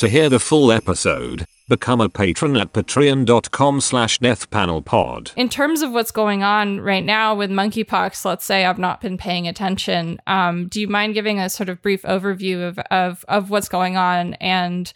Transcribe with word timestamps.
To 0.00 0.08
hear 0.08 0.30
the 0.30 0.40
full 0.40 0.72
episode, 0.72 1.44
become 1.68 2.00
a 2.00 2.08
patron 2.08 2.56
at 2.56 2.72
patreon.com 2.72 3.82
slash 3.82 4.18
deathpanelpod. 4.18 5.32
In 5.36 5.50
terms 5.50 5.82
of 5.82 5.92
what's 5.92 6.10
going 6.10 6.42
on 6.42 6.80
right 6.80 7.04
now 7.04 7.34
with 7.34 7.50
monkeypox, 7.50 8.24
let's 8.24 8.46
say 8.46 8.64
I've 8.64 8.78
not 8.78 9.02
been 9.02 9.18
paying 9.18 9.46
attention. 9.46 10.18
Um, 10.26 10.68
do 10.68 10.80
you 10.80 10.88
mind 10.88 11.12
giving 11.12 11.38
a 11.38 11.50
sort 11.50 11.68
of 11.68 11.82
brief 11.82 12.00
overview 12.04 12.66
of, 12.66 12.78
of, 12.90 13.26
of 13.28 13.50
what's 13.50 13.68
going 13.68 13.98
on 13.98 14.32
and 14.40 14.90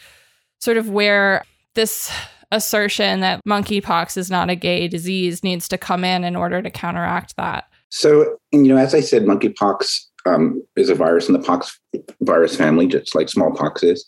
sort 0.61 0.79
of 0.79 0.89
where 0.89 1.45
this 1.75 2.11
assertion 2.51 3.21
that 3.21 3.45
monkeypox 3.47 4.17
is 4.17 4.31
not 4.31 4.49
a 4.49 4.57
gay 4.57 4.89
disease 4.89 5.45
needs 5.45 5.69
to 5.69 5.77
come 5.77 6.03
in 6.03 6.25
in 6.25 6.35
order 6.35 6.63
to 6.63 6.71
counteract 6.71 7.37
that? 7.37 7.69
So, 7.91 8.39
you 8.53 8.63
know, 8.63 8.79
as 8.79 8.95
I 8.95 9.01
said, 9.01 9.25
monkeypox 9.25 9.99
um, 10.25 10.63
is 10.77 10.89
a 10.89 10.95
virus 10.95 11.29
in 11.29 11.35
the 11.35 11.41
pox 11.41 11.79
virus 12.23 12.57
family, 12.57 12.87
just 12.87 13.15
like 13.15 13.29
smallpox 13.29 13.83
is. 13.83 14.07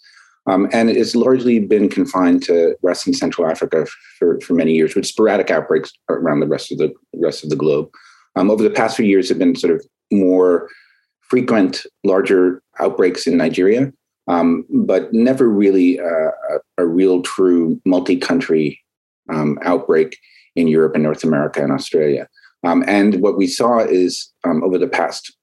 Um, 0.49 0.69
and 0.73 0.91
it's 0.91 1.17
largely 1.17 1.59
been 1.59 1.89
confined 1.89 2.43
to 2.45 2.77
West 2.83 3.07
and 3.07 3.17
Central 3.17 3.51
Africa 3.51 3.87
for, 4.19 4.41
for 4.41 4.55
many 4.55 4.73
years, 4.73 4.95
with 4.95 5.07
sporadic 5.07 5.51
outbreaks 5.51 5.93
around 6.09 6.41
the 6.41 6.47
rest 6.47 6.71
of 6.71 6.79
the 6.79 6.93
rest 7.15 7.43
of 7.43 7.51
the 7.51 7.57
globe. 7.57 7.89
Um, 8.37 8.51
over 8.51 8.63
the 8.63 8.71
past 8.71 8.97
few 8.97 9.07
years, 9.07 9.29
have 9.29 9.39
been 9.39 9.57
sort 9.57 9.75
of 9.75 9.85
more 10.13 10.69
frequent, 11.21 11.85
larger 12.05 12.63
outbreaks 12.79 13.27
in 13.27 13.37
Nigeria, 13.37 13.93
um, 14.29 14.65
but 14.71 15.13
never 15.13 15.49
really 15.49 15.99
a, 15.99 16.31
a 16.79 16.87
real, 16.87 17.23
true 17.23 17.81
multi-country 17.85 18.81
um, 19.33 19.59
outbreak 19.63 20.17
in 20.55 20.69
Europe 20.69 20.95
and 20.95 21.03
North 21.03 21.25
America 21.25 21.63
and 21.63 21.73
Australia. 21.73 22.29
Um, 22.65 22.85
and 22.87 23.21
what 23.21 23.37
we 23.37 23.47
saw 23.47 23.79
is 23.81 24.33
um, 24.45 24.63
over 24.63 24.79
the 24.79 24.89
past 24.89 25.35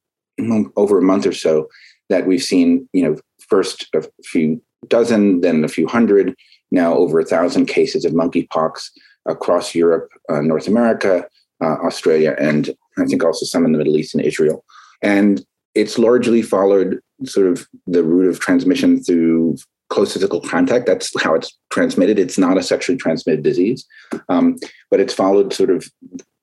over 0.75 0.97
a 0.97 1.01
month 1.01 1.27
or 1.27 1.31
so 1.31 1.67
that 2.09 2.25
we've 2.25 2.41
seen, 2.41 2.89
you 2.91 3.03
know, 3.03 3.17
first 3.47 3.87
a 3.93 4.03
few 4.23 4.61
dozen, 4.89 5.41
then 5.41 5.63
a 5.63 5.67
few 5.67 5.87
hundred, 5.87 6.35
now 6.71 6.93
over 6.93 7.19
a 7.19 7.25
thousand 7.25 7.67
cases 7.67 8.05
of 8.05 8.13
monkeypox 8.13 8.89
across 9.25 9.75
Europe, 9.75 10.09
uh, 10.29 10.41
North 10.41 10.67
America, 10.67 11.25
uh, 11.61 11.77
Australia, 11.85 12.35
and 12.39 12.69
I 12.97 13.05
think 13.05 13.23
also 13.23 13.45
some 13.45 13.65
in 13.65 13.71
the 13.71 13.77
Middle 13.77 13.97
East 13.97 14.13
and 14.15 14.23
Israel. 14.23 14.63
And 15.01 15.45
it's 15.75 15.97
largely 15.97 16.41
followed 16.41 16.99
sort 17.25 17.47
of 17.47 17.67
the 17.87 18.03
route 18.03 18.29
of 18.29 18.39
transmission 18.39 19.03
through 19.03 19.57
close 19.89 20.13
physical 20.13 20.41
contact. 20.41 20.85
That's 20.85 21.11
how 21.21 21.35
it's 21.35 21.55
transmitted. 21.69 22.19
It's 22.19 22.37
not 22.37 22.57
a 22.57 22.63
sexually 22.63 22.97
transmitted 22.97 23.43
disease, 23.43 23.85
um, 24.29 24.57
but 24.89 24.99
it's 24.99 25.13
followed 25.13 25.53
sort 25.53 25.69
of 25.69 25.85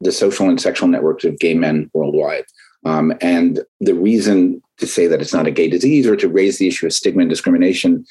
the 0.00 0.12
social 0.12 0.48
and 0.48 0.60
sexual 0.60 0.88
networks 0.88 1.24
of 1.24 1.38
gay 1.38 1.54
men 1.54 1.90
worldwide. 1.92 2.44
Um, 2.84 3.12
and 3.20 3.60
the 3.80 3.94
reason 3.94 4.62
to 4.78 4.86
say 4.86 5.06
that 5.06 5.20
it's 5.20 5.34
not 5.34 5.46
a 5.46 5.50
gay 5.50 5.68
disease 5.68 6.06
or 6.06 6.16
to 6.16 6.28
raise 6.28 6.58
the 6.58 6.68
issue 6.68 6.86
of 6.86 6.92
stigma 6.92 7.22
and 7.22 7.30
discrimination 7.30 8.06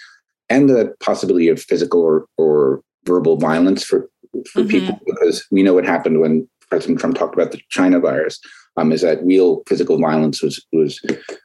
and 0.49 0.69
the 0.69 0.93
possibility 0.99 1.47
of 1.47 1.61
physical 1.61 2.01
or, 2.01 2.25
or 2.37 2.81
verbal 3.05 3.37
violence 3.37 3.83
for, 3.83 4.09
for 4.51 4.61
mm-hmm. 4.61 4.69
people, 4.69 4.99
because 5.05 5.45
we 5.51 5.63
know 5.63 5.73
what 5.73 5.85
happened 5.85 6.19
when 6.19 6.47
President 6.69 6.99
Trump 6.99 7.15
talked 7.15 7.33
about 7.33 7.51
the 7.51 7.61
China 7.69 7.99
virus, 7.99 8.39
um, 8.77 8.91
is 8.91 9.01
that 9.01 9.23
real 9.23 9.63
physical 9.67 9.99
violence 9.99 10.41
was, 10.41 10.63
was 10.71 11.01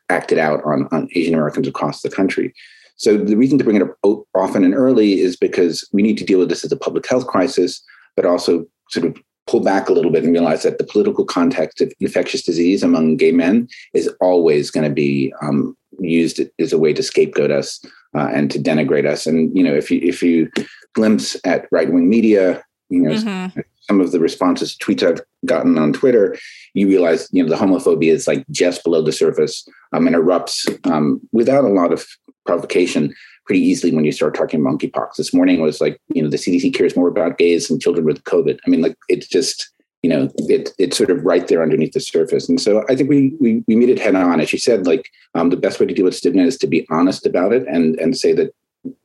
acted 0.08 0.38
out 0.38 0.60
on, 0.64 0.88
on 0.92 1.08
Asian 1.14 1.34
Americans 1.34 1.66
across 1.66 2.02
the 2.02 2.10
country. 2.10 2.52
So 2.96 3.16
the 3.16 3.36
reason 3.36 3.58
to 3.58 3.64
bring 3.64 3.76
it 3.76 3.82
up 3.82 4.24
often 4.34 4.64
and 4.64 4.74
early 4.74 5.20
is 5.20 5.36
because 5.36 5.88
we 5.92 6.02
need 6.02 6.18
to 6.18 6.24
deal 6.24 6.38
with 6.38 6.48
this 6.48 6.64
as 6.64 6.72
a 6.72 6.76
public 6.76 7.06
health 7.08 7.26
crisis, 7.26 7.82
but 8.14 8.24
also 8.24 8.66
sort 8.90 9.06
of 9.06 9.16
pull 9.46 9.60
back 9.60 9.88
a 9.88 9.92
little 9.92 10.10
bit 10.10 10.24
and 10.24 10.32
realize 10.32 10.62
that 10.62 10.78
the 10.78 10.84
political 10.84 11.24
context 11.24 11.80
of 11.80 11.92
infectious 12.00 12.42
disease 12.42 12.82
among 12.82 13.16
gay 13.16 13.32
men 13.32 13.68
is 13.92 14.08
always 14.20 14.70
going 14.70 14.88
to 14.88 14.94
be 14.94 15.34
um, 15.42 15.76
used 15.98 16.40
as 16.58 16.72
a 16.72 16.78
way 16.78 16.92
to 16.92 17.02
scapegoat 17.02 17.50
us 17.50 17.84
uh, 18.14 18.28
and 18.32 18.50
to 18.50 18.58
denigrate 18.58 19.06
us. 19.06 19.26
And 19.26 19.56
you 19.56 19.62
know, 19.62 19.74
if 19.74 19.90
you 19.90 20.00
if 20.02 20.22
you 20.22 20.50
glimpse 20.94 21.36
at 21.44 21.66
right 21.70 21.92
wing 21.92 22.08
media, 22.08 22.62
you 22.88 23.00
know. 23.00 23.10
Mm-hmm. 23.10 23.60
Some 23.86 24.00
of 24.00 24.12
the 24.12 24.18
responses 24.18 24.78
tweets 24.78 25.06
I've 25.06 25.20
gotten 25.44 25.76
on 25.76 25.92
Twitter, 25.92 26.38
you 26.72 26.88
realize 26.88 27.28
you 27.32 27.42
know 27.42 27.50
the 27.50 27.62
homophobia 27.62 28.12
is 28.12 28.26
like 28.26 28.42
just 28.50 28.82
below 28.82 29.02
the 29.02 29.12
surface 29.12 29.68
um, 29.92 30.06
and 30.06 30.16
erupts 30.16 30.64
um, 30.90 31.20
without 31.32 31.64
a 31.64 31.68
lot 31.68 31.92
of 31.92 32.06
provocation 32.46 33.14
pretty 33.46 33.60
easily 33.60 33.94
when 33.94 34.04
you 34.04 34.12
start 34.12 34.34
talking 34.34 34.60
monkeypox. 34.60 35.16
This 35.16 35.34
morning 35.34 35.60
was 35.60 35.80
like, 35.80 36.00
you 36.14 36.22
know, 36.22 36.30
the 36.30 36.36
CDC 36.36 36.74
cares 36.74 36.96
more 36.96 37.08
about 37.08 37.38
gays 37.38 37.70
and 37.70 37.80
children 37.80 38.06
with 38.06 38.24
COVID. 38.24 38.58
I 38.66 38.70
mean, 38.70 38.80
like 38.80 38.96
it's 39.08 39.26
just, 39.26 39.70
you 40.04 40.10
know, 40.10 40.30
it, 40.36 40.70
it's 40.78 40.98
sort 40.98 41.08
of 41.08 41.24
right 41.24 41.48
there 41.48 41.62
underneath 41.62 41.94
the 41.94 42.00
surface. 42.00 42.46
And 42.46 42.60
so 42.60 42.84
I 42.90 42.94
think 42.94 43.08
we 43.08 43.34
we, 43.40 43.64
we 43.66 43.74
meet 43.74 43.88
it 43.88 43.98
head 43.98 44.14
on. 44.14 44.38
As 44.38 44.52
you 44.52 44.58
said, 44.58 44.86
like 44.86 45.10
um, 45.34 45.48
the 45.48 45.56
best 45.56 45.80
way 45.80 45.86
to 45.86 45.94
deal 45.94 46.04
with 46.04 46.14
stigma 46.14 46.42
is 46.42 46.58
to 46.58 46.66
be 46.66 46.86
honest 46.90 47.24
about 47.24 47.54
it 47.54 47.66
and 47.66 47.98
and 47.98 48.14
say 48.14 48.34
that, 48.34 48.54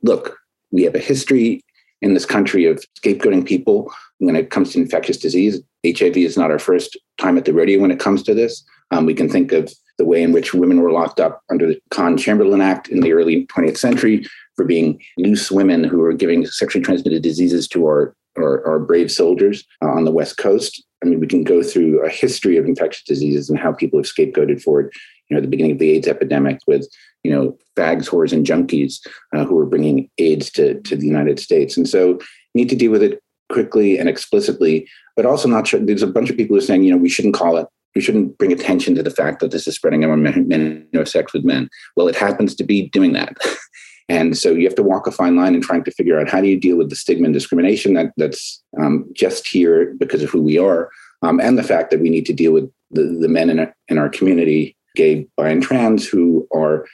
look, 0.02 0.36
we 0.70 0.82
have 0.82 0.94
a 0.94 0.98
history 0.98 1.64
in 2.02 2.12
this 2.12 2.26
country 2.26 2.66
of 2.66 2.84
scapegoating 3.02 3.46
people 3.46 3.90
when 4.18 4.36
it 4.36 4.50
comes 4.50 4.72
to 4.72 4.78
infectious 4.78 5.16
disease. 5.16 5.62
HIV 5.86 6.18
is 6.18 6.36
not 6.36 6.50
our 6.50 6.58
first 6.58 6.98
time 7.16 7.38
at 7.38 7.46
the 7.46 7.54
rodeo 7.54 7.80
when 7.80 7.90
it 7.90 7.98
comes 7.98 8.22
to 8.24 8.34
this. 8.34 8.62
Um, 8.90 9.06
we 9.06 9.14
can 9.14 9.30
think 9.30 9.52
of 9.52 9.72
the 9.96 10.04
way 10.04 10.22
in 10.22 10.32
which 10.32 10.52
women 10.52 10.82
were 10.82 10.92
locked 10.92 11.18
up 11.18 11.42
under 11.50 11.66
the 11.66 11.80
Kahn 11.90 12.18
Chamberlain 12.18 12.60
Act 12.60 12.88
in 12.88 13.00
the 13.00 13.14
early 13.14 13.46
20th 13.46 13.78
century 13.78 14.26
for 14.54 14.66
being 14.66 15.00
loose 15.16 15.50
women 15.50 15.82
who 15.82 15.98
were 15.98 16.12
giving 16.12 16.44
sexually 16.44 16.84
transmitted 16.84 17.22
diseases 17.22 17.66
to 17.68 17.86
our, 17.86 18.14
our, 18.36 18.66
our 18.66 18.78
brave 18.78 19.10
soldiers 19.10 19.64
uh, 19.82 19.88
on 19.88 20.04
the 20.04 20.10
West 20.10 20.36
Coast. 20.36 20.84
I 21.02 21.06
mean, 21.06 21.20
we 21.20 21.26
can 21.26 21.44
go 21.44 21.62
through 21.62 22.04
a 22.04 22.10
history 22.10 22.56
of 22.56 22.66
infectious 22.66 23.04
diseases 23.04 23.48
and 23.48 23.58
how 23.58 23.72
people 23.72 23.98
have 23.98 24.06
scapegoated 24.06 24.62
for 24.62 24.80
it. 24.80 24.92
You 25.28 25.36
know, 25.36 25.40
the 25.40 25.48
beginning 25.48 25.72
of 25.72 25.78
the 25.78 25.90
AIDS 25.90 26.08
epidemic 26.08 26.58
with, 26.66 26.86
you 27.22 27.30
know, 27.30 27.56
fags, 27.76 28.08
whores, 28.08 28.32
and 28.32 28.44
junkies 28.44 29.00
uh, 29.34 29.44
who 29.44 29.54
were 29.54 29.66
bringing 29.66 30.10
AIDS 30.18 30.50
to, 30.52 30.80
to 30.82 30.96
the 30.96 31.06
United 31.06 31.38
States. 31.38 31.76
And 31.76 31.88
so 31.88 32.18
need 32.54 32.68
to 32.68 32.76
deal 32.76 32.90
with 32.90 33.02
it 33.02 33.22
quickly 33.48 33.98
and 33.98 34.08
explicitly, 34.08 34.88
but 35.16 35.26
also 35.26 35.48
not 35.48 35.66
sure. 35.66 35.80
There's 35.80 36.02
a 36.02 36.06
bunch 36.06 36.30
of 36.30 36.36
people 36.36 36.54
who 36.54 36.58
are 36.58 36.64
saying, 36.64 36.82
you 36.82 36.90
know, 36.90 36.98
we 36.98 37.08
shouldn't 37.08 37.34
call 37.34 37.56
it 37.56 37.66
we 37.94 38.00
shouldn't 38.00 38.38
bring 38.38 38.52
attention 38.52 38.94
to 38.94 39.02
the 39.02 39.10
fact 39.10 39.40
that 39.40 39.50
this 39.50 39.66
is 39.66 39.74
spreading 39.74 40.04
among 40.04 40.22
men, 40.22 40.46
men 40.48 40.86
who 40.92 40.98
have 40.98 41.08
sex 41.08 41.32
with 41.32 41.44
men. 41.44 41.68
Well, 41.96 42.08
it 42.08 42.16
happens 42.16 42.54
to 42.56 42.64
be 42.64 42.88
doing 42.90 43.12
that. 43.14 43.36
and 44.10 44.36
so 44.36 44.50
you 44.50 44.66
have 44.66 44.74
to 44.74 44.82
walk 44.82 45.06
a 45.06 45.12
fine 45.12 45.36
line 45.36 45.54
in 45.54 45.60
trying 45.60 45.84
to 45.84 45.92
figure 45.92 46.18
out 46.18 46.28
how 46.28 46.40
do 46.40 46.48
you 46.48 46.58
deal 46.58 46.76
with 46.76 46.90
the 46.90 46.96
stigma 46.96 47.26
and 47.26 47.32
discrimination 47.32 47.94
that, 47.94 48.12
that's 48.16 48.60
um, 48.76 49.08
just 49.12 49.46
here 49.46 49.94
because 49.98 50.20
of 50.24 50.30
who 50.30 50.42
we 50.42 50.58
are, 50.58 50.90
um, 51.22 51.38
and 51.38 51.56
the 51.56 51.62
fact 51.62 51.92
that 51.92 52.00
we 52.00 52.10
need 52.10 52.26
to 52.26 52.32
deal 52.32 52.52
with 52.52 52.68
the, 52.90 53.04
the 53.04 53.28
men 53.28 53.48
in 53.48 53.60
our, 53.60 53.74
in 53.86 53.98
our 53.98 54.08
community, 54.08 54.76
gay, 54.96 55.28
bi, 55.36 55.48
and 55.48 55.62
trans, 55.62 56.08
who 56.08 56.48
are 56.52 56.86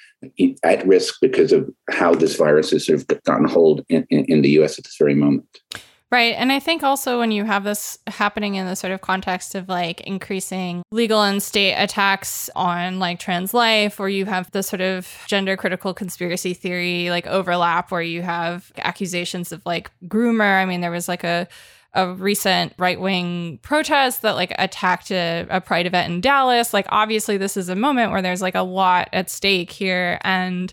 at 0.63 0.87
risk 0.87 1.15
because 1.23 1.53
of 1.53 1.71
how 1.91 2.15
this 2.15 2.37
virus 2.37 2.71
has 2.71 2.85
sort 2.85 3.01
of 3.01 3.07
gotten 3.25 3.49
hold 3.49 3.83
in, 3.89 4.07
in, 4.11 4.27
in 4.27 4.43
the 4.43 4.51
US 4.61 4.77
at 4.79 4.85
this 4.85 4.97
very 4.99 5.15
moment. 5.15 5.47
Right. 6.13 6.37
And 6.39 6.53
I 6.53 6.61
think 6.61 6.85
also 6.85 7.19
when 7.19 7.33
you 7.33 7.45
have 7.45 7.65
this 7.65 7.99
happening 8.07 8.55
in 8.55 8.65
the 8.67 8.77
sort 8.77 8.93
of 8.93 9.01
context 9.01 9.57
of 9.57 9.69
like 9.69 10.01
increasing 10.03 10.85
legal 10.93 11.21
and 11.21 11.43
state 11.43 11.75
attacks 11.75 12.49
on 12.55 13.01
like 13.01 13.19
trans 13.19 13.53
life, 13.53 13.99
or 13.99 14.09
you 14.09 14.25
have 14.25 14.49
the 14.53 14.63
sort 14.63 14.81
of 14.81 15.13
gender 15.27 15.57
critical 15.57 15.93
conspiracy 15.93 16.55
theory 16.55 17.11
like 17.11 17.27
overlap 17.27 17.91
where 17.91 18.03
you 18.03 18.23
have 18.23 18.71
accusations 18.79 19.51
of 19.51 19.67
like 19.67 19.91
groomer. 20.05 20.63
I 20.63 20.65
mean, 20.65 20.81
there 20.81 20.93
was 20.93 21.09
like 21.09 21.25
a 21.25 21.49
a 21.97 22.13
recent 22.13 22.75
right 22.79 23.01
wing 23.01 23.59
protest 23.63 24.21
that 24.23 24.37
like 24.37 24.53
attacked 24.59 25.11
a, 25.11 25.47
a, 25.49 25.63
pride 25.63 25.87
event 25.87 26.13
in 26.13 26.21
Dallas. 26.21 26.75
Like, 26.75 26.87
obviously, 26.91 27.39
this 27.39 27.57
is 27.57 27.71
a 27.71 27.75
moment 27.75 28.13
where 28.13 28.21
there's 28.21 28.43
like 28.43 28.55
a 28.55 28.61
lot 28.61 29.09
at 29.15 29.31
stake 29.31 29.73
here. 29.73 30.19
And, 30.21 30.73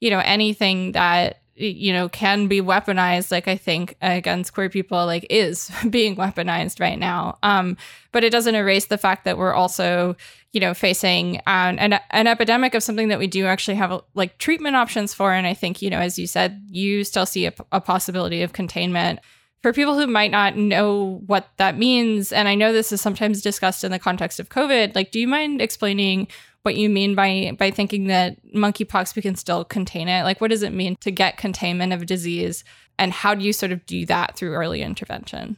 you 0.00 0.08
know, 0.08 0.20
anything 0.24 0.92
that 0.92 1.41
you 1.66 1.92
know 1.92 2.08
can 2.08 2.48
be 2.48 2.60
weaponized 2.60 3.30
like 3.30 3.48
i 3.48 3.56
think 3.56 3.96
against 4.02 4.52
queer 4.54 4.68
people 4.68 5.04
like 5.06 5.26
is 5.30 5.70
being 5.90 6.16
weaponized 6.16 6.80
right 6.80 6.98
now. 6.98 7.38
Um 7.42 7.76
but 8.12 8.24
it 8.24 8.30
doesn't 8.30 8.54
erase 8.54 8.86
the 8.86 8.98
fact 8.98 9.24
that 9.24 9.38
we're 9.38 9.54
also 9.54 10.16
you 10.52 10.60
know 10.60 10.74
facing 10.74 11.38
an, 11.46 11.78
an, 11.78 11.98
an 12.10 12.26
epidemic 12.26 12.74
of 12.74 12.82
something 12.82 13.08
that 13.08 13.18
we 13.18 13.26
do 13.26 13.46
actually 13.46 13.76
have 13.76 14.02
like 14.14 14.38
treatment 14.38 14.76
options 14.76 15.14
for. 15.14 15.32
And 15.32 15.46
i 15.46 15.54
think 15.54 15.82
you 15.82 15.90
know 15.90 15.98
as 15.98 16.18
you 16.18 16.26
said 16.26 16.62
you 16.70 17.04
still 17.04 17.26
see 17.26 17.46
a, 17.46 17.54
a 17.70 17.80
possibility 17.80 18.42
of 18.42 18.52
containment. 18.52 19.20
For 19.62 19.72
people 19.72 19.96
who 19.96 20.08
might 20.08 20.32
not 20.32 20.56
know 20.56 21.22
what 21.26 21.48
that 21.58 21.78
means 21.78 22.32
and 22.32 22.48
i 22.48 22.56
know 22.56 22.72
this 22.72 22.90
is 22.90 23.00
sometimes 23.00 23.42
discussed 23.42 23.84
in 23.84 23.92
the 23.92 23.98
context 24.00 24.40
of 24.40 24.48
covid 24.48 24.96
like 24.96 25.12
do 25.12 25.20
you 25.20 25.28
mind 25.28 25.62
explaining 25.62 26.26
what 26.62 26.76
you 26.76 26.88
mean 26.88 27.14
by 27.14 27.52
by 27.58 27.70
thinking 27.70 28.06
that 28.06 28.36
monkeypox 28.54 29.16
we 29.16 29.22
can 29.22 29.34
still 29.34 29.64
contain 29.64 30.08
it. 30.08 30.24
Like, 30.24 30.40
what 30.40 30.50
does 30.50 30.62
it 30.62 30.72
mean 30.72 30.96
to 31.00 31.10
get 31.10 31.36
containment 31.36 31.92
of 31.92 32.02
a 32.02 32.06
disease, 32.06 32.64
and 32.98 33.12
how 33.12 33.34
do 33.34 33.44
you 33.44 33.52
sort 33.52 33.72
of 33.72 33.84
do 33.86 34.06
that 34.06 34.36
through 34.36 34.54
early 34.54 34.82
intervention? 34.82 35.56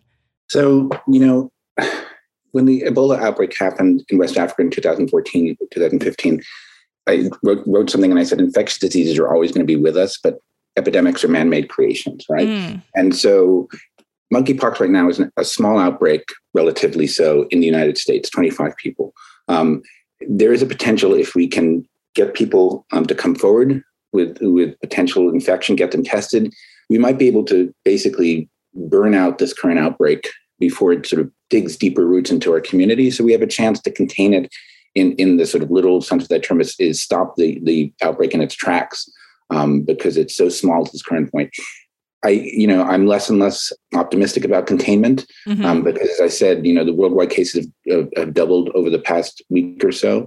So, 0.49 0.91
you 1.09 1.21
know, 1.21 1.53
when 2.53 2.67
the 2.67 2.83
Ebola 2.83 3.19
outbreak 3.19 3.57
happened 3.59 4.05
in 4.09 4.19
West 4.19 4.37
Africa 4.37 4.63
in 4.63 4.71
2014, 4.71 5.57
2015, 5.73 6.43
I 7.07 7.31
wrote, 7.43 7.63
wrote 7.67 7.91
something 7.91 8.11
and 8.11 8.21
I 8.21 8.25
said 8.25 8.41
infectious 8.41 8.79
diseases 8.79 9.19
are 9.19 9.33
always 9.33 9.53
going 9.53 9.67
to 9.67 9.71
be 9.71 9.81
with 9.81 9.97
us, 9.97 10.19
but 10.23 10.39
epidemics 10.77 11.25
are 11.25 11.29
man-made 11.29 11.69
creations, 11.69 12.25
right? 12.29 12.49
Mm. 12.49 12.83
And 12.95 13.15
so 13.15 13.69
monkeypox 14.33 14.81
right 14.81 14.91
now 14.91 15.09
is 15.09 15.21
a 15.37 15.45
small 15.45 15.79
outbreak, 15.79 16.25
relatively 16.55 17.07
so, 17.07 17.47
in 17.51 17.61
the 17.61 17.67
United 17.67 17.99
States, 17.99 18.31
25 18.31 18.77
people. 18.77 19.13
Um, 19.49 19.83
there 20.29 20.53
is 20.53 20.63
a 20.63 20.67
potential 20.67 21.15
if 21.15 21.35
we 21.35 21.47
can 21.49 21.87
get 22.15 22.35
people 22.35 22.87
um, 22.93 23.07
to 23.07 23.15
come 23.15 23.35
forward 23.35 23.83
with 24.13 24.39
with 24.41 24.79
potential 24.81 25.29
infection, 25.31 25.77
get 25.77 25.91
them 25.91 26.05
tested, 26.05 26.53
we 26.89 26.99
might 26.99 27.19
be 27.19 27.29
able 27.29 27.45
to 27.45 27.75
basically 27.85 28.49
burn 28.75 29.15
out 29.15 29.39
this 29.39 29.53
current 29.53 29.79
outbreak 29.79 30.29
before 30.59 30.93
it 30.93 31.07
sort 31.07 31.21
of 31.21 31.31
digs 31.51 31.77
deeper 31.77 32.07
roots 32.07 32.31
into 32.31 32.53
our 32.53 32.61
community. 32.61 33.11
So 33.11 33.25
we 33.25 33.33
have 33.33 33.43
a 33.43 33.47
chance 33.47 33.81
to 33.83 33.91
contain 33.91 34.33
it 34.33 34.53
in, 34.95 35.13
in 35.13 35.37
the 35.37 35.47
sort 35.47 35.63
of 35.63 35.71
little 35.71 36.01
sense 36.01 36.25
of 36.25 36.29
that 36.29 36.45
term 36.45 36.61
is, 36.61 36.75
is 36.79 37.03
stop 37.03 37.35
the, 37.37 37.61
the 37.65 37.93
outbreak 38.03 38.33
in 38.33 38.41
its 38.41 38.55
tracks 38.55 39.09
um, 39.51 39.83
because 39.83 40.17
it's 40.17 40.37
so 40.37 40.49
small 40.49 40.85
to 40.85 40.93
this 40.93 41.03
current 41.03 41.31
point. 41.31 41.51
I, 42.25 42.31
you 42.31 42.67
know, 42.67 42.83
I'm 42.83 43.07
less 43.07 43.29
and 43.29 43.39
less 43.39 43.73
optimistic 43.95 44.45
about 44.45 44.67
containment 44.67 45.27
mm-hmm. 45.47 45.65
um, 45.65 45.83
because, 45.83 46.09
as 46.09 46.21
I 46.21 46.29
said, 46.29 46.67
you 46.67 46.73
know, 46.73 46.85
the 46.85 46.95
worldwide 46.95 47.31
cases 47.31 47.67
have, 47.89 48.09
have, 48.17 48.35
doubled 48.35 48.71
over 48.75 48.89
the 48.89 48.99
past 48.99 49.43
week 49.51 49.85
or 49.85 49.93
so. 49.93 50.27